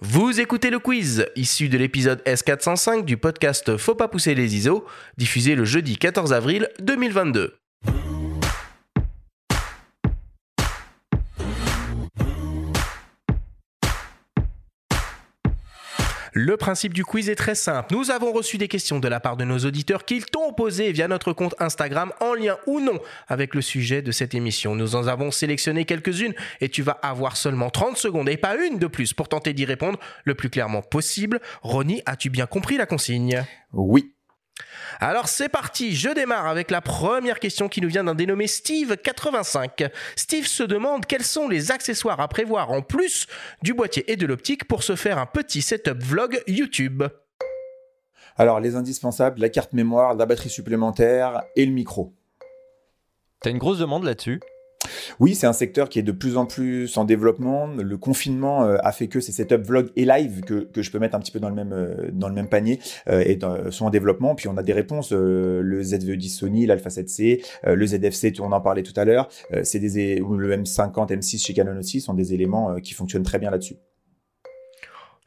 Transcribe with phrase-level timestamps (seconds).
[0.00, 4.84] Vous écoutez le quiz, issu de l'épisode S405 du podcast Faut pas pousser les ISO,
[5.16, 7.54] diffusé le jeudi 14 avril 2022.
[16.38, 17.94] Le principe du quiz est très simple.
[17.94, 21.08] Nous avons reçu des questions de la part de nos auditeurs qu'ils t'ont posées via
[21.08, 24.74] notre compte Instagram en lien ou non avec le sujet de cette émission.
[24.74, 28.78] Nous en avons sélectionné quelques-unes et tu vas avoir seulement 30 secondes et pas une
[28.78, 31.40] de plus pour tenter d'y répondre le plus clairement possible.
[31.62, 33.42] Ronnie, as-tu bien compris la consigne?
[33.72, 34.15] Oui.
[35.00, 39.90] Alors c'est parti, je démarre avec la première question qui nous vient d'un dénommé Steve85.
[40.16, 43.26] Steve se demande quels sont les accessoires à prévoir en plus
[43.62, 47.04] du boîtier et de l'optique pour se faire un petit setup vlog YouTube.
[48.38, 52.14] Alors, les indispensables, la carte mémoire, la batterie supplémentaire et le micro.
[53.40, 54.40] T'as une grosse demande là-dessus?
[55.20, 57.66] Oui, c'est un secteur qui est de plus en plus en développement.
[57.66, 60.98] Le confinement euh, a fait que ces setups vlog et live que, que je peux
[60.98, 62.78] mettre un petit peu dans le même, euh, dans le même panier
[63.08, 64.34] euh, et dans- sont en développement.
[64.34, 65.12] Puis on a des réponses.
[65.12, 69.28] euh, le ZV10 Sony, l'Alpha 7C, euh, le ZFC, on en parlait tout à l'heure.
[69.52, 72.92] euh, c'est des ou le M50, M6 chez Canon aussi sont des éléments euh, qui
[72.94, 73.76] fonctionnent très bien là-dessus.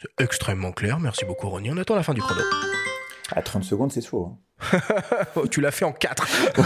[0.02, 1.70] C'est extrêmement clair, merci beaucoup Ronnie.
[1.72, 2.42] On attend la fin du chrono.
[3.36, 4.30] À 30 secondes, c'est chaud.
[4.32, 4.38] hein.
[5.52, 6.28] Tu l'as fait en 4.
[6.58, 6.62] Ah,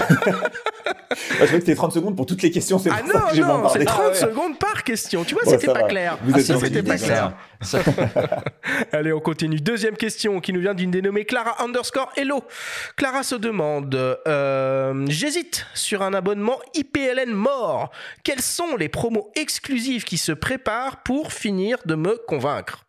[1.16, 2.82] je croyais que c'était 30 secondes pour toutes les questions.
[2.90, 4.16] Ah pour ça non, que non, c'est 30 Ah ouais.
[4.16, 5.24] secondes par question.
[5.24, 5.88] Tu vois, Bon, c'était pas va.
[5.88, 6.18] clair.
[6.24, 7.34] Vous Ah, c'était pas clair.
[8.92, 9.58] Allez, on continue.
[9.60, 12.44] Deuxième question qui nous vient d'une dénommée Clara underscore Hello.
[12.98, 13.96] Clara se demande
[14.28, 17.92] euh, J'hésite sur un abonnement IPLN mort.
[18.24, 22.86] Quels sont les promos exclusifs qui se préparent pour finir de me convaincre?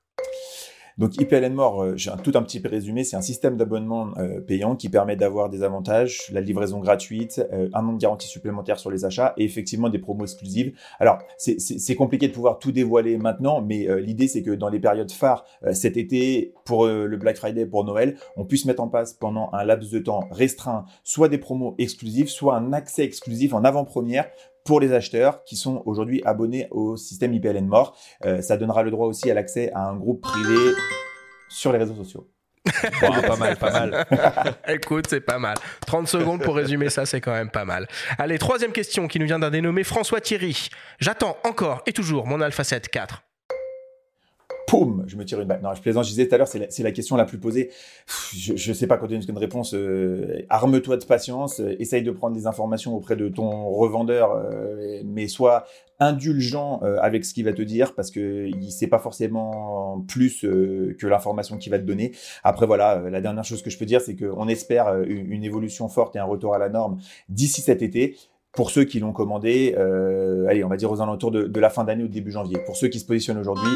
[0.96, 4.40] Donc IPLN More, euh, j'ai un, tout un petit résumé, c'est un système d'abonnement euh,
[4.40, 8.78] payant qui permet d'avoir des avantages, la livraison gratuite, euh, un an de garantie supplémentaire
[8.78, 10.72] sur les achats et effectivement des promos exclusives.
[11.00, 15.12] Alors c'est- compliqué de pouvoir tout dévoiler maintenant, mais l'idée c'est que dans les périodes
[15.12, 19.48] phares cet été, pour le Black Friday, pour Noël, on puisse mettre en place pendant
[19.52, 24.26] un laps de temps restreint soit des promos exclusives, soit un accès exclusif en avant-première
[24.64, 27.96] pour les acheteurs qui sont aujourd'hui abonnés au système IPLN More.
[28.24, 30.72] Euh, ça donnera le droit aussi à l'accès à un groupe privé
[31.48, 32.30] sur les réseaux sociaux.
[33.02, 34.06] Wow, Pas mal, pas mal.
[34.68, 35.56] Écoute, c'est pas mal.
[35.86, 37.86] 30 secondes pour résumer ça, c'est quand même pas mal.
[38.16, 40.68] Allez, troisième question qui nous vient d'un dénommé François Thierry.
[40.98, 43.22] J'attends encore et toujours mon Alpha 7 4.
[45.06, 45.60] Je me tire une balle.
[45.62, 46.04] Non, je plaisante.
[46.04, 47.70] Je disais tout à l'heure, c'est la, question la plus posée.
[48.36, 49.74] Je, je sais pas quand donner une réponse.
[49.74, 51.60] euh, arme-toi de patience.
[51.60, 55.64] euh, essaye de prendre des informations auprès de ton revendeur, euh, mais sois
[56.00, 61.06] indulgent avec ce qu'il va te dire parce que il sait pas forcément plus que
[61.06, 62.10] l'information qu'il va te donner.
[62.42, 66.16] Après voilà, la dernière chose que je peux dire, c'est qu'on espère une évolution forte
[66.16, 66.98] et un retour à la norme
[67.28, 68.16] d'ici cet été.
[68.56, 71.70] Pour ceux qui l'ont commandé, euh, allez, on va dire aux alentours de, de la
[71.70, 72.58] fin d'année ou début janvier.
[72.66, 73.70] Pour ceux qui se positionnent aujourd'hui,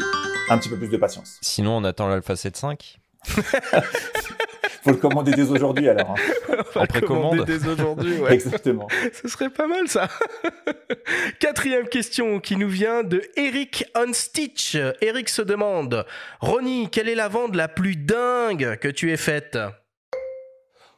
[0.49, 1.37] un petit peu plus de patience.
[1.41, 2.97] Sinon, on attend l'Alpha 7.5.
[4.83, 6.11] Faut le commander dès aujourd'hui alors.
[6.11, 6.15] hein.
[6.75, 7.31] On va le précommande.
[7.31, 8.33] commander dès aujourd'hui, ouais.
[8.33, 8.87] Exactement.
[9.21, 10.07] Ce serait pas mal ça.
[11.39, 14.77] Quatrième question qui nous vient de Eric on Stitch.
[15.01, 16.05] Eric se demande
[16.39, 19.57] Ronnie, quelle est la vente la plus dingue que tu aies faite?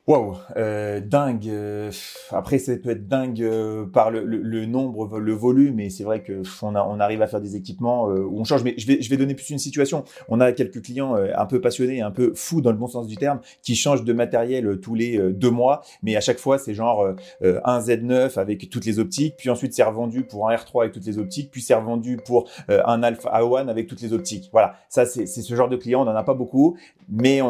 [0.08, 1.48] Waouh, euh, dingue.
[1.48, 1.92] euh,
[2.32, 6.42] après, ça peut être dingue euh, par le, nombre, le volume, et c'est vrai que
[6.64, 8.64] on, arrive à faire des équipements où on change.
[8.64, 10.04] Mais je vais, donner plus une situation.
[10.28, 13.16] On a quelques clients un peu passionnés, un peu fous dans le bon sens du
[13.16, 17.14] terme, qui changent de matériel tous les deux mois, mais à chaque fois, c'est genre
[17.42, 21.06] un Z9 avec toutes les optiques, puis ensuite c'est revendu pour un R3 avec toutes
[21.06, 24.50] les optiques, puis c'est revendu pour un Alpha A1 avec toutes les optiques.
[24.52, 27.42] Voilà, ça c'est ce genre de clients, on n'en a pas beaucoup, mais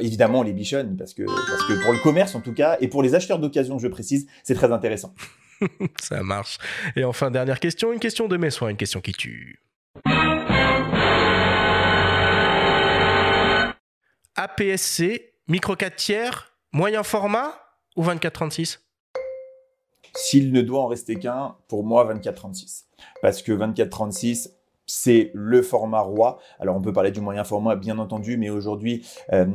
[0.00, 2.88] évidemment on les bichonne parce que parce que pour le commerce en tout cas et
[2.88, 5.14] pour les acheteurs d'occasion, je précise, c'est très intéressant.
[6.00, 6.58] Ça marche.
[6.96, 9.60] Et enfin, dernière question, une question de mes soins, une question qui tue.
[14.36, 17.54] APS-C, micro 4 tiers, moyen format
[17.96, 18.78] ou 24-36
[20.14, 22.84] S'il ne doit en rester qu'un, pour moi 24-36,
[23.20, 24.57] parce que 24-36
[24.88, 26.38] c'est le format roi.
[26.58, 29.46] Alors on peut parler du moyen format bien entendu, mais aujourd'hui euh,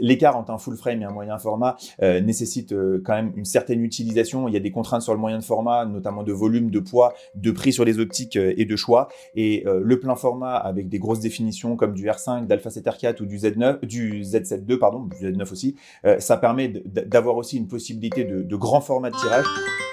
[0.00, 3.44] l'écart entre un full frame et un moyen format euh, nécessite euh, quand même une
[3.44, 4.48] certaine utilisation.
[4.48, 7.14] Il y a des contraintes sur le moyen de format, notamment de volume, de poids,
[7.34, 9.08] de prix sur les optiques euh, et de choix.
[9.34, 13.22] Et euh, le plein format avec des grosses définitions comme du R5, d'Alpha 7 R4
[13.22, 15.76] ou du Z9, du Z7 II pardon, du Z9 aussi,
[16.18, 19.44] ça permet d'avoir aussi une possibilité de, de grand format de tirage,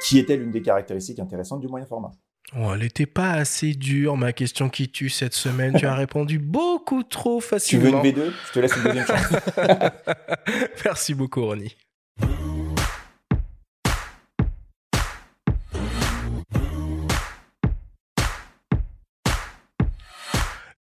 [0.03, 2.11] qui était l'une des caractéristiques intéressantes du moyen format.
[2.55, 5.75] Oh, elle était pas assez dure, ma question qui tue cette semaine.
[5.77, 8.03] tu as répondu beaucoup trop Tu veux facilement.
[8.03, 9.33] une B2 Je te laisse une deuxième chance.
[10.85, 11.75] Merci beaucoup, Ronnie.